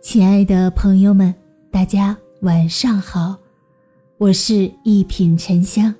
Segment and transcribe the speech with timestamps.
[0.00, 1.34] 亲爱的朋友们，
[1.72, 3.36] 大家晚上好，
[4.16, 5.92] 我是一品沉香，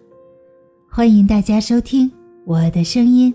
[0.89, 2.11] 欢迎大家收听
[2.45, 3.35] 我的声音。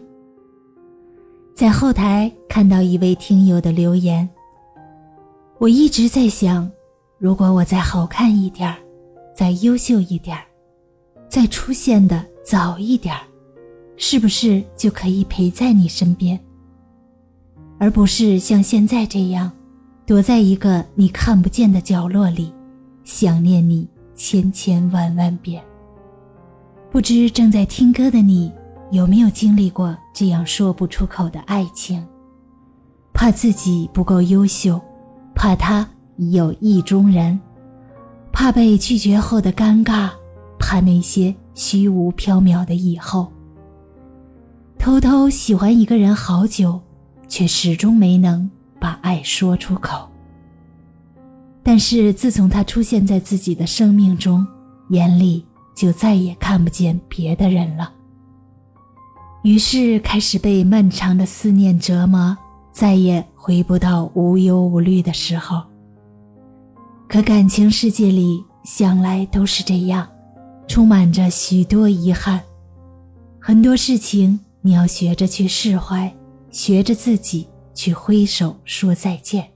[1.54, 4.28] 在后台看到一位听友的留言，
[5.58, 6.72] 我一直在想，
[7.18, 8.78] 如果我再好看一点儿，
[9.36, 10.44] 再优秀一点儿，
[11.28, 13.22] 再出现的早一点儿，
[13.98, 16.40] 是不是就可以陪在你身边？
[17.80, 19.52] 而不是像现在这样，
[20.06, 22.54] 躲在一个你看不见的角落里，
[23.04, 25.64] 想念你千千万万遍。
[26.92, 28.52] 不知正在听歌的你，
[28.92, 32.06] 有没有经历过这样说不出口的爱情？
[33.14, 34.80] 怕自己不够优秀，
[35.34, 37.40] 怕他已有意中人，
[38.32, 40.10] 怕被拒绝后的尴尬，
[40.60, 43.32] 怕那些虚无缥缈的以后。
[44.78, 46.82] 偷偷喜欢一个人好久。
[47.30, 48.48] 却始终没能
[48.84, 50.06] 把爱说出口。
[51.64, 54.46] 但是自从他出现在自己的生命中，
[54.90, 57.94] 眼里就再也看不见别的人了。
[59.44, 62.38] 于是开始被漫长的思念折磨，
[62.74, 65.64] 再也回不到无忧无虑的时候。
[67.08, 70.06] 可感情世界里向来都是这样，
[70.68, 72.42] 充满着许多遗憾。
[73.40, 76.14] 很多事情你要学着去释怀。
[76.52, 79.48] 学着自己去挥手说再见。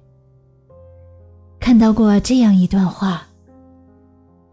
[1.60, 3.24] 看到过这样一段话：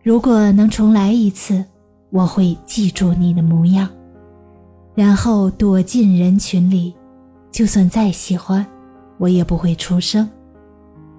[0.02, 1.64] 如果能重来一次，
[2.10, 3.88] 我会记住你的模样，
[4.94, 6.94] 然后躲进人群里，
[7.50, 8.66] 就算再喜欢，
[9.18, 10.28] 我也不会出声，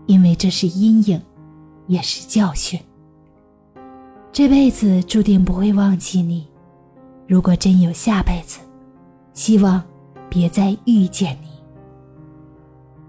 [0.06, 1.22] 因为这是阴影，
[1.88, 2.80] 也是教训。
[4.32, 6.48] 这辈子注定不会忘记你，
[7.28, 8.60] 如果真有下辈子，
[9.34, 9.82] 希望。
[10.28, 11.55] 别再遇见你。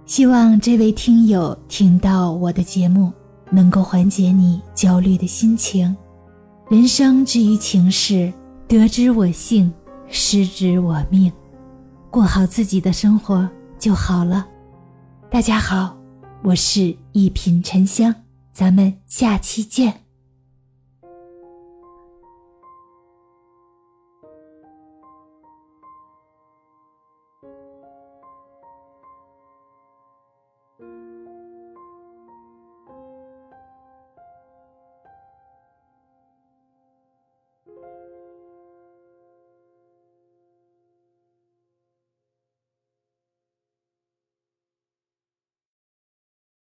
[0.06, 3.12] 希望这位听友听到我的节目
[3.50, 5.94] 能够缓解你焦虑的心情。
[6.70, 8.32] 人生之于情事
[8.68, 9.72] 得之我幸
[10.06, 11.30] 失之我命
[12.08, 13.48] 过好自己的生活
[13.80, 14.46] 就好了。
[15.28, 15.96] 大家好
[16.44, 18.14] 我是一品沉香
[18.52, 20.06] 咱们下期见。